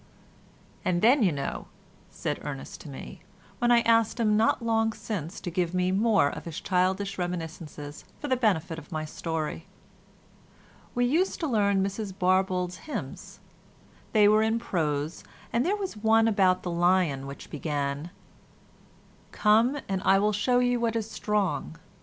"And 0.83 1.03
then, 1.03 1.21
you 1.21 1.31
know," 1.31 1.67
said 2.09 2.39
Ernest 2.41 2.81
to 2.81 2.89
me, 2.89 3.21
when 3.59 3.69
I 3.71 3.81
asked 3.81 4.19
him 4.19 4.35
not 4.35 4.65
long 4.65 4.93
since 4.93 5.39
to 5.41 5.51
give 5.51 5.75
me 5.75 5.91
more 5.91 6.29
of 6.31 6.45
his 6.45 6.59
childish 6.59 7.19
reminiscences 7.19 8.03
for 8.19 8.27
the 8.27 8.35
benefit 8.35 8.79
of 8.79 8.91
my 8.91 9.05
story, 9.05 9.67
"we 10.95 11.05
used 11.05 11.39
to 11.41 11.47
learn 11.47 11.83
Mrs 11.85 12.13
Barbauld's 12.17 12.77
hymns; 12.77 13.39
they 14.11 14.27
were 14.27 14.41
in 14.41 14.57
prose, 14.57 15.23
and 15.53 15.63
there 15.63 15.75
was 15.77 15.95
one 15.95 16.27
about 16.27 16.63
the 16.63 16.71
lion 16.71 17.27
which 17.27 17.51
began, 17.51 18.09
'Come, 19.31 19.81
and 19.87 20.01
I 20.01 20.17
will 20.17 20.33
show 20.33 20.57
you 20.57 20.79
what 20.79 20.95
is 20.95 21.11
strong. 21.11 21.77